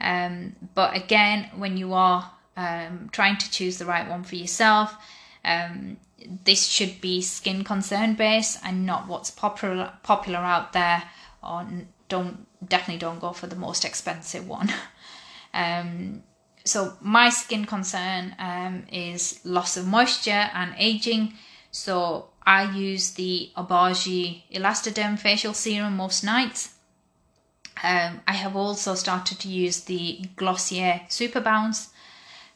Um, 0.00 0.56
but 0.74 0.96
again, 0.96 1.50
when 1.56 1.76
you 1.76 1.92
are 1.92 2.30
um, 2.56 3.08
trying 3.12 3.38
to 3.38 3.50
choose 3.50 3.78
the 3.78 3.86
right 3.86 4.08
one 4.08 4.24
for 4.24 4.36
yourself, 4.36 4.96
um, 5.44 5.96
this 6.44 6.66
should 6.66 7.00
be 7.00 7.22
skin 7.22 7.64
concern 7.64 8.14
based 8.14 8.58
and 8.64 8.86
not 8.86 9.08
what's 9.08 9.30
popular 9.30 9.92
popular 10.02 10.38
out 10.38 10.72
there. 10.72 11.04
Or 11.42 11.66
don't 12.08 12.46
definitely 12.66 12.98
don't 12.98 13.20
go 13.20 13.32
for 13.32 13.46
the 13.46 13.56
most 13.56 13.84
expensive 13.84 14.46
one. 14.46 14.72
Um, 15.54 16.22
so 16.64 16.96
my 17.02 17.28
skin 17.28 17.66
concern 17.66 18.34
is 18.90 19.40
loss 19.44 19.76
of 19.76 19.86
moisture 19.86 20.50
and 20.54 20.74
aging. 20.78 21.34
So 21.70 22.30
I 22.46 22.70
use 22.74 23.10
the 23.10 23.50
Obagi 23.56 24.42
Elastoderm 24.50 25.18
facial 25.18 25.54
serum 25.54 25.96
most 25.96 26.24
nights. 26.24 26.74
Um, 27.82 28.20
I 28.28 28.32
have 28.32 28.54
also 28.54 28.94
started 28.94 29.40
to 29.40 29.48
use 29.48 29.80
the 29.80 30.24
Glossier 30.36 31.02
Super 31.08 31.40
Bounce. 31.40 31.90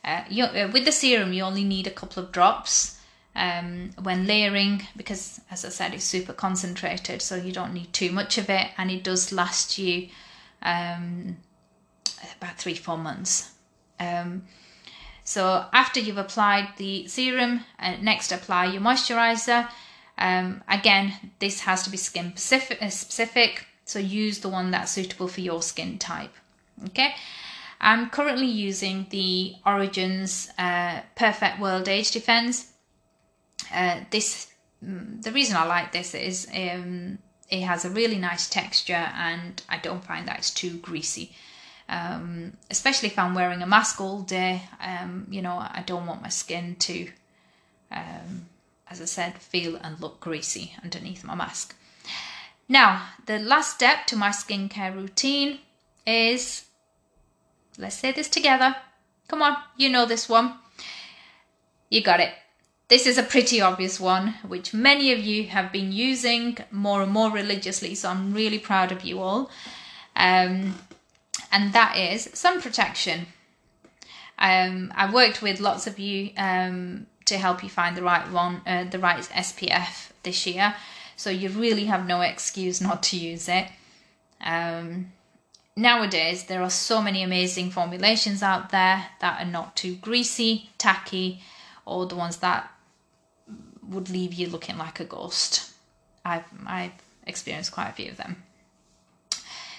Uh, 0.05 0.23
you, 0.31 0.45
uh, 0.45 0.71
with 0.73 0.85
the 0.85 0.93
serum, 0.93 1.33
you 1.33 1.43
only 1.43 1.65
need 1.65 1.87
a 1.87 1.91
couple 1.91 2.23
of 2.23 2.31
drops. 2.31 2.96
Um, 3.37 3.91
when 4.03 4.27
layering 4.27 4.83
because, 4.97 5.41
as 5.51 5.65
I 5.65 5.69
said, 5.69 5.95
it's 5.95 6.05
super 6.05 6.33
concentrated, 6.33 7.21
so 7.21 7.37
you 7.37 7.53
don't 7.53 7.75
need 7.75 7.93
too 7.93 8.11
much 8.11 8.39
of 8.39 8.49
it, 8.49 8.69
and 8.79 8.91
it 8.91 9.05
does 9.05 9.31
last 9.31 9.79
you 9.79 10.09
um, 10.63 11.37
about 12.39 12.57
three 12.57 12.75
four 12.75 12.97
months. 12.97 13.53
Um, 14.01 14.45
so 15.23 15.67
after 15.73 16.01
you've 16.01 16.19
applied 16.19 16.69
the 16.79 17.07
serum, 17.09 17.61
uh, 17.79 17.97
next 18.01 18.33
apply 18.33 18.67
your 18.67 18.81
moisturizer. 18.81 19.69
Um, 20.19 20.63
again, 20.69 21.13
this 21.39 21.61
has 21.61 21.83
to 21.83 21.91
be 21.91 21.99
skin 21.99 22.33
specific, 22.37 22.83
uh, 22.83 22.89
specific, 22.89 23.67
so 23.85 23.99
use 23.99 24.39
the 24.39 24.49
one 24.49 24.71
that's 24.71 24.93
suitable 24.93 25.29
for 25.29 25.43
your 25.43 25.63
skin 25.63 25.99
type. 25.99 26.33
Okay, 26.87 27.15
I'm 27.81 28.09
currently 28.09 28.47
using 28.47 29.07
the 29.11 29.57
Origins 29.67 30.49
uh, 30.59 31.01
Perfect 31.17 31.61
World 31.61 31.87
Age 31.87 32.11
Defense. 32.13 32.73
Uh, 33.73 34.01
this, 34.11 34.53
mm, 34.85 35.23
the 35.23 35.33
reason 35.33 35.57
I 35.57 35.65
like 35.65 35.93
this 35.93 36.15
is 36.15 36.49
um, 36.55 37.19
it 37.49 37.63
has 37.63 37.85
a 37.85 37.91
really 37.91 38.19
nice 38.19 38.49
texture 38.49 38.95
and 39.15 39.63
I 39.69 39.79
don't 39.79 40.05
find 40.05 40.27
that 40.29 40.39
it's 40.39 40.51
too 40.51 40.79
greasy. 40.79 41.33
Um, 41.89 42.55
especially 42.71 43.09
if 43.09 43.19
I'm 43.19 43.35
wearing 43.35 43.63
a 43.63 43.67
mask 43.67 44.01
all 44.01 44.23
day, 44.23 44.63
um, 44.81 45.27
you 45.31 45.41
know, 45.41 45.57
I 45.57 45.85
don't 45.87 46.07
want 46.07 46.23
my 46.23 46.29
skin 46.29 46.77
to, 46.81 47.09
um, 47.93 48.47
as 48.91 49.01
I 49.01 49.05
said, 49.05 49.39
feel 49.39 49.77
and 49.77 50.01
look 50.01 50.19
greasy 50.19 50.75
underneath 50.83 51.23
my 51.23 51.37
mask. 51.37 51.77
Now, 52.69 53.11
the 53.27 53.39
last 53.39 53.75
step 53.75 54.07
to 54.07 54.17
my 54.17 54.31
skincare 54.31 54.95
routine 54.95 55.61
is 56.05 56.65
let's 57.79 57.97
say 57.97 58.13
this 58.13 58.29
together. 58.29 58.77
Come 59.29 59.43
on, 59.43 59.57
you 59.77 59.89
know 59.89 60.07
this 60.07 60.29
one. 60.29 60.55
You 61.91 62.03
got 62.03 62.21
it. 62.21 62.33
This 62.89 63.09
is 63.09 63.19
a 63.19 63.25
pretty 63.25 63.61
obvious 63.61 63.99
one, 63.99 64.35
which 64.47 64.73
many 64.73 65.11
of 65.13 65.19
you 65.19 65.49
have 65.49 65.73
been 65.73 65.91
using 65.91 66.57
more 66.71 67.03
and 67.03 67.11
more 67.11 67.33
religiously, 67.33 67.97
so 67.97 68.11
I'm 68.11 68.33
really 68.33 68.61
proud 68.61 68.93
of 68.93 69.03
you 69.03 69.19
all. 69.21 69.51
Um, 70.15 70.77
and 71.51 71.73
that 71.73 71.97
is 71.97 72.31
sun 72.33 72.63
protection. 72.63 73.27
Um, 74.39 74.93
I've 74.95 75.13
worked 75.13 75.43
with 75.43 75.59
lots 75.59 75.89
of 75.89 75.99
you 75.99 76.31
um, 76.37 77.09
to 77.25 77.39
help 77.39 77.65
you 77.65 77.69
find 77.69 77.97
the 77.97 78.05
right 78.05 78.31
one, 78.31 78.63
uh, 78.65 78.85
the 78.85 79.01
right 79.01 79.19
SPF 79.19 80.11
this 80.23 80.47
year. 80.47 80.77
So 81.17 81.29
you 81.29 81.49
really 81.49 81.87
have 81.87 82.07
no 82.07 82.21
excuse 82.21 82.81
not 82.81 83.03
to 83.05 83.19
use 83.19 83.49
it. 83.49 83.67
Um, 84.41 85.13
nowadays, 85.75 86.45
there 86.45 86.63
are 86.63 86.71
so 86.71 87.03
many 87.03 87.25
amazing 87.25 87.71
formulations 87.73 88.45
out 88.45 88.71
there 88.71 89.07
that 89.21 89.41
are 89.41 89.51
not 89.51 89.75
too 89.75 89.97
greasy, 89.97 90.71
tacky, 90.79 91.41
or 91.85 92.07
the 92.07 92.15
ones 92.15 92.37
that 92.39 92.71
would 93.89 94.11
leave 94.11 94.35
you 94.35 94.49
looking 94.49 94.79
like 94.79 95.01
a 95.01 95.05
ghost. 95.05 95.71
I've 96.25 96.45
I've 96.67 96.93
experienced 97.27 97.73
quite 97.73 97.91
a 97.91 97.93
few 97.93 98.11
of 98.11 98.17
them. 98.17 98.43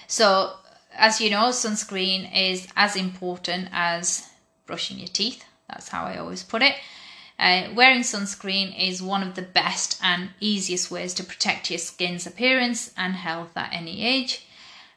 So 0.06 0.54
as 0.94 1.20
you 1.20 1.30
know, 1.30 1.48
sunscreen 1.48 2.30
is 2.34 2.68
as 2.76 2.96
important 2.96 3.68
as 3.72 4.28
brushing 4.66 4.98
your 4.98 5.08
teeth. 5.08 5.44
That's 5.68 5.88
how 5.88 6.04
I 6.04 6.16
always 6.18 6.42
put 6.42 6.62
it. 6.62 6.74
Uh, 7.38 7.68
wearing 7.74 8.00
sunscreen 8.00 8.74
is 8.76 9.00
one 9.00 9.22
of 9.22 9.36
the 9.36 9.42
best 9.42 10.00
and 10.02 10.30
easiest 10.40 10.90
ways 10.90 11.14
to 11.14 11.22
protect 11.22 11.70
your 11.70 11.78
skin's 11.78 12.26
appearance 12.26 12.92
and 12.96 13.14
health 13.14 13.56
at 13.56 13.72
any 13.72 14.02
age. 14.02 14.46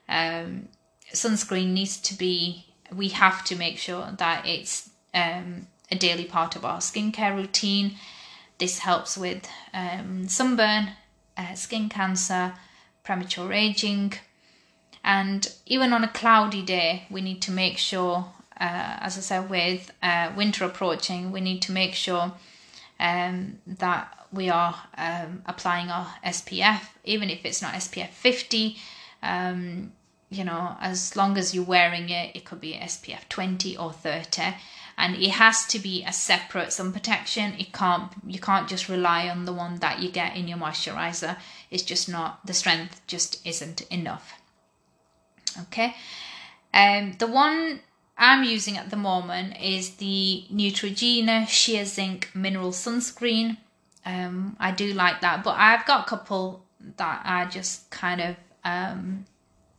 Um, 0.09 0.69
sunscreen 1.13 1.67
needs 1.67 1.97
to 2.01 2.15
be, 2.15 2.65
we 2.91 3.09
have 3.09 3.43
to 3.45 3.55
make 3.55 3.77
sure 3.77 4.09
that 4.17 4.47
it's 4.47 4.89
um, 5.13 5.67
a 5.91 5.95
daily 5.95 6.25
part 6.25 6.55
of 6.55 6.65
our 6.65 6.79
skincare 6.79 7.35
routine. 7.35 7.95
This 8.61 8.77
helps 8.77 9.17
with 9.17 9.49
um, 9.73 10.27
sunburn, 10.27 10.91
uh, 11.35 11.55
skin 11.55 11.89
cancer, 11.89 12.53
premature 13.03 13.51
aging, 13.51 14.13
and 15.03 15.51
even 15.65 15.93
on 15.93 16.03
a 16.03 16.07
cloudy 16.07 16.61
day, 16.61 17.07
we 17.09 17.21
need 17.21 17.41
to 17.41 17.51
make 17.51 17.79
sure, 17.79 18.31
uh, 18.59 18.97
as 18.99 19.17
I 19.17 19.21
said, 19.21 19.49
with 19.49 19.91
uh, 20.03 20.31
winter 20.37 20.63
approaching, 20.63 21.31
we 21.31 21.41
need 21.41 21.63
to 21.63 21.71
make 21.71 21.95
sure 21.95 22.33
um, 22.99 23.57
that 23.65 24.27
we 24.31 24.51
are 24.51 24.75
um, 24.95 25.41
applying 25.47 25.89
our 25.89 26.13
SPF, 26.23 26.81
even 27.03 27.31
if 27.31 27.43
it's 27.43 27.63
not 27.63 27.73
SPF 27.73 28.09
50. 28.09 28.77
Um, 29.23 29.91
you 30.29 30.43
know, 30.43 30.77
as 30.79 31.15
long 31.15 31.35
as 31.35 31.55
you're 31.55 31.63
wearing 31.63 32.09
it, 32.11 32.35
it 32.35 32.45
could 32.45 32.61
be 32.61 32.73
SPF 32.73 33.27
20 33.27 33.75
or 33.75 33.91
30 33.91 34.53
and 35.01 35.15
it 35.15 35.31
has 35.31 35.65
to 35.65 35.79
be 35.79 36.03
a 36.05 36.13
separate 36.13 36.71
sun 36.71 36.93
protection 36.93 37.53
it 37.59 37.73
can't 37.73 38.11
you 38.25 38.39
can't 38.39 38.69
just 38.69 38.87
rely 38.87 39.27
on 39.27 39.45
the 39.45 39.53
one 39.63 39.75
that 39.79 39.99
you 40.01 40.09
get 40.09 40.35
in 40.37 40.47
your 40.47 40.57
moisturizer 40.57 41.35
it's 41.69 41.83
just 41.83 42.07
not 42.07 42.45
the 42.45 42.53
strength 42.53 43.01
just 43.07 43.45
isn't 43.45 43.81
enough 43.99 44.41
Okay, 45.59 45.95
um, 46.73 47.13
the 47.19 47.27
one 47.27 47.81
I'm 48.17 48.43
using 48.43 48.77
at 48.77 48.89
the 48.89 48.95
moment 48.95 49.59
is 49.61 49.95
the 49.95 50.45
Neutrogena 50.51 51.47
Sheer 51.47 51.85
Zinc 51.85 52.29
Mineral 52.33 52.71
Sunscreen. 52.71 53.57
Um, 54.05 54.55
I 54.59 54.71
do 54.71 54.93
like 54.93 55.21
that, 55.21 55.43
but 55.43 55.55
I've 55.57 55.85
got 55.85 56.05
a 56.05 56.09
couple 56.09 56.63
that 56.97 57.21
I 57.25 57.45
just 57.45 57.89
kind 57.89 58.21
of 58.21 58.35
um, 58.63 59.25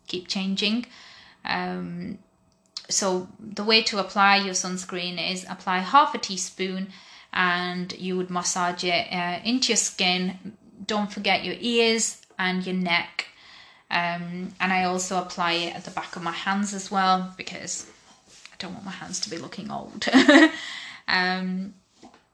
keep 0.06 0.28
changing. 0.28 0.86
Um, 1.44 2.18
so 2.92 3.28
the 3.38 3.64
way 3.64 3.82
to 3.82 3.98
apply 3.98 4.36
your 4.36 4.54
sunscreen 4.54 5.18
is 5.32 5.44
apply 5.48 5.78
half 5.78 6.14
a 6.14 6.18
teaspoon 6.18 6.92
and 7.32 7.92
you 7.98 8.16
would 8.16 8.30
massage 8.30 8.84
it 8.84 9.12
uh, 9.12 9.40
into 9.44 9.68
your 9.68 9.76
skin. 9.76 10.56
Don't 10.86 11.12
forget 11.12 11.44
your 11.44 11.56
ears 11.60 12.20
and 12.38 12.66
your 12.66 12.76
neck 12.76 13.26
um, 13.92 14.54
and 14.58 14.72
I 14.72 14.84
also 14.84 15.18
apply 15.18 15.52
it 15.52 15.76
at 15.76 15.84
the 15.84 15.90
back 15.90 16.16
of 16.16 16.22
my 16.22 16.32
hands 16.32 16.72
as 16.72 16.90
well 16.90 17.34
because 17.36 17.86
I 18.50 18.56
don't 18.58 18.72
want 18.72 18.86
my 18.86 18.90
hands 18.90 19.20
to 19.20 19.30
be 19.30 19.36
looking 19.36 19.70
old. 19.70 20.08
um, 21.08 21.74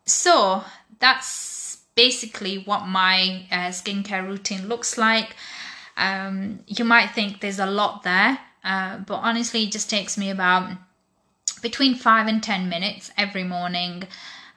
so 0.07 0.63
that's 1.01 1.79
basically 1.97 2.59
what 2.59 2.87
my 2.87 3.45
uh, 3.51 3.71
skincare 3.71 4.25
routine 4.25 4.69
looks 4.69 4.97
like. 4.97 5.35
Um, 5.97 6.61
you 6.69 6.85
might 6.85 7.09
think 7.09 7.41
there's 7.41 7.59
a 7.59 7.67
lot 7.67 8.05
there, 8.05 8.39
uh, 8.65 8.99
but 8.99 9.17
honestly, 9.17 9.65
it 9.65 9.73
just 9.73 9.91
takes 9.91 10.17
me 10.19 10.31
about 10.31 10.71
between 11.63 11.95
five 11.95 12.27
and 12.27 12.43
ten 12.43 12.69
minutes 12.69 13.11
every 13.17 13.45
morning. 13.45 14.05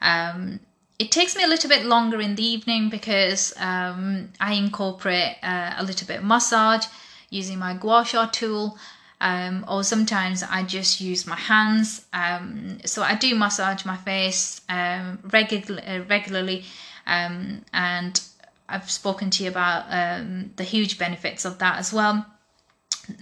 Um, 0.02 0.60
it 1.00 1.12
takes 1.12 1.36
me 1.36 1.44
a 1.44 1.48
little 1.48 1.70
bit 1.70 1.86
longer 1.86 2.22
in 2.22 2.36
the 2.36 2.44
evening 2.44 2.90
because 2.90 3.54
um, 3.58 4.30
I 4.40 4.54
incorporate 4.54 5.38
uh, 5.42 5.74
a 5.78 5.84
little 5.84 6.08
bit 6.08 6.20
of 6.20 6.24
massage 6.24 6.86
using 7.30 7.58
my 7.58 7.74
gua 7.74 8.06
sha 8.06 8.28
tool. 8.28 8.78
Um, 9.20 9.66
or 9.68 9.84
sometimes 9.84 10.42
I 10.42 10.64
just 10.64 11.00
use 11.00 11.28
my 11.28 11.36
hands. 11.36 12.06
Um, 12.12 12.80
so 12.86 13.04
I 13.04 13.14
do 13.14 13.36
massage 13.36 13.86
my 13.86 13.96
face 13.98 14.62
um, 14.68 15.20
regular, 15.32 15.80
uh, 15.88 16.00
regularly, 16.10 16.66
um, 17.06 17.62
and 17.72 18.20
I've 18.68 18.90
spoken 18.90 19.30
to 19.30 19.44
you 19.44 19.50
about 19.50 19.86
um, 19.90 20.52
the 20.56 20.64
huge 20.64 20.98
benefits 20.98 21.46
of 21.46 21.60
that 21.60 21.78
as 21.78 21.94
well. 21.94 22.26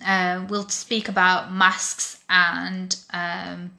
Uh, 0.05 0.45
we'll 0.49 0.67
speak 0.69 1.09
about 1.09 1.51
masks 1.53 2.21
and 2.29 2.95
um, 3.13 3.71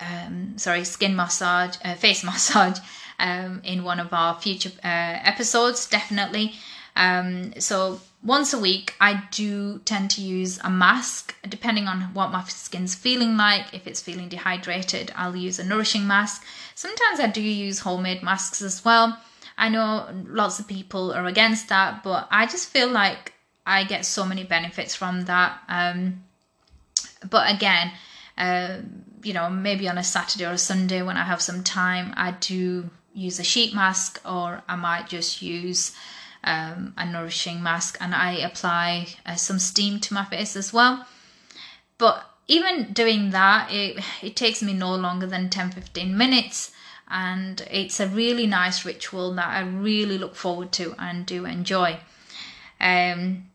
um, 0.00 0.58
sorry, 0.58 0.84
skin 0.84 1.16
massage, 1.16 1.76
uh, 1.84 1.94
face 1.94 2.24
massage 2.30 2.78
um, 3.18 3.60
in 3.64 3.84
one 3.84 4.00
of 4.00 4.12
our 4.12 4.38
future 4.40 4.72
uh, 4.84 5.18
episodes, 5.24 5.88
definitely. 5.88 6.54
Um, 6.94 7.58
so 7.60 8.00
once 8.24 8.52
a 8.52 8.58
week, 8.58 8.94
I 9.00 9.22
do 9.30 9.78
tend 9.84 10.10
to 10.12 10.22
use 10.22 10.58
a 10.64 10.70
mask, 10.70 11.34
depending 11.48 11.86
on 11.86 12.00
what 12.14 12.32
my 12.32 12.42
skin's 12.44 12.94
feeling 12.94 13.36
like. 13.36 13.72
If 13.74 13.86
it's 13.86 14.00
feeling 14.00 14.28
dehydrated, 14.28 15.12
I'll 15.14 15.36
use 15.36 15.58
a 15.58 15.64
nourishing 15.64 16.06
mask. 16.06 16.44
Sometimes 16.74 17.20
I 17.20 17.28
do 17.28 17.42
use 17.42 17.80
homemade 17.80 18.22
masks 18.22 18.62
as 18.62 18.84
well. 18.84 19.18
I 19.58 19.68
know 19.68 20.08
lots 20.26 20.58
of 20.58 20.66
people 20.66 21.12
are 21.12 21.26
against 21.26 21.68
that, 21.68 22.02
but 22.02 22.28
I 22.30 22.46
just 22.46 22.68
feel 22.68 22.90
like 22.90 23.32
I 23.66 23.84
get 23.84 24.06
so 24.06 24.24
many 24.24 24.44
benefits 24.44 24.94
from 24.94 25.24
that. 25.24 25.58
Um, 25.68 26.24
but 27.28 27.52
again, 27.52 27.92
uh, 28.38 28.78
you 29.22 29.32
know, 29.32 29.50
maybe 29.50 29.88
on 29.88 29.98
a 29.98 30.04
Saturday 30.04 30.46
or 30.46 30.52
a 30.52 30.58
Sunday 30.58 31.02
when 31.02 31.16
I 31.16 31.24
have 31.24 31.42
some 31.42 31.64
time, 31.64 32.14
I 32.16 32.30
do 32.32 32.90
use 33.12 33.40
a 33.40 33.44
sheet 33.44 33.74
mask 33.74 34.20
or 34.24 34.62
I 34.68 34.76
might 34.76 35.08
just 35.08 35.42
use 35.42 35.96
um, 36.44 36.94
a 36.96 37.04
nourishing 37.04 37.62
mask 37.62 37.96
and 38.00 38.14
I 38.14 38.32
apply 38.34 39.08
uh, 39.26 39.34
some 39.34 39.58
steam 39.58 39.98
to 40.00 40.14
my 40.14 40.24
face 40.24 40.54
as 40.54 40.72
well. 40.72 41.06
But 41.98 42.24
even 42.46 42.92
doing 42.92 43.30
that, 43.30 43.72
it, 43.72 44.04
it 44.22 44.36
takes 44.36 44.62
me 44.62 44.74
no 44.74 44.94
longer 44.94 45.26
than 45.26 45.50
10 45.50 45.72
15 45.72 46.16
minutes 46.16 46.70
and 47.08 47.66
it's 47.70 48.00
a 48.00 48.08
really 48.08 48.46
nice 48.46 48.84
ritual 48.84 49.34
that 49.34 49.48
I 49.48 49.60
really 49.60 50.18
look 50.18 50.34
forward 50.36 50.72
to 50.72 50.94
and 50.98 51.24
do 51.24 51.46
enjoy. 51.46 51.98
Um, 52.80 53.45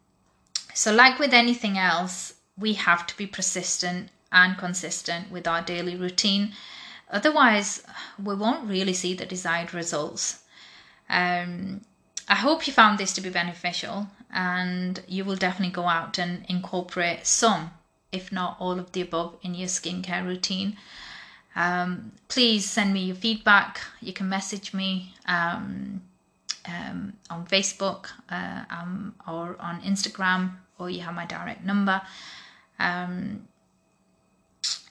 so, 0.73 0.93
like 0.93 1.19
with 1.19 1.33
anything 1.33 1.77
else, 1.77 2.33
we 2.57 2.73
have 2.73 3.07
to 3.07 3.17
be 3.17 3.27
persistent 3.27 4.09
and 4.31 4.57
consistent 4.57 5.31
with 5.31 5.47
our 5.47 5.61
daily 5.61 5.95
routine. 5.95 6.53
otherwise, 7.09 7.83
we 8.23 8.33
won't 8.35 8.69
really 8.69 8.93
see 8.93 9.13
the 9.13 9.25
desired 9.25 9.73
results. 9.73 10.43
Um, 11.09 11.81
I 12.29 12.35
hope 12.35 12.65
you 12.65 12.71
found 12.71 12.97
this 12.97 13.13
to 13.13 13.21
be 13.21 13.29
beneficial 13.29 14.07
and 14.31 15.03
you 15.07 15.25
will 15.25 15.35
definitely 15.35 15.73
go 15.73 15.87
out 15.89 16.17
and 16.17 16.45
incorporate 16.47 17.27
some, 17.27 17.71
if 18.13 18.31
not 18.31 18.55
all 18.59 18.79
of 18.79 18.93
the 18.93 19.01
above, 19.01 19.37
in 19.41 19.53
your 19.53 19.67
skincare 19.67 20.25
routine. 20.25 20.77
Um, 21.55 22.13
please 22.29 22.69
send 22.69 22.93
me 22.93 23.01
your 23.01 23.15
feedback. 23.15 23.81
You 23.99 24.13
can 24.13 24.29
message 24.29 24.73
me 24.73 25.13
um, 25.25 26.01
um, 26.65 27.13
on 27.29 27.45
Facebook 27.45 28.07
uh, 28.29 28.63
um, 28.69 29.15
or 29.27 29.55
on 29.59 29.81
Instagram, 29.81 30.57
or 30.77 30.89
you 30.89 31.01
have 31.01 31.15
my 31.15 31.25
direct 31.25 31.63
number. 31.63 32.01
Um, 32.79 33.47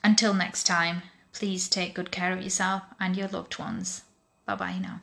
until 0.02 0.34
next 0.34 0.64
time, 0.64 1.02
please 1.32 1.68
take 1.68 1.94
good 1.94 2.10
care 2.10 2.32
of 2.32 2.42
yourself 2.42 2.82
and 2.98 3.16
your 3.16 3.28
loved 3.28 3.58
ones. 3.58 4.02
Bye 4.46 4.54
bye 4.56 4.78
now. 4.78 5.00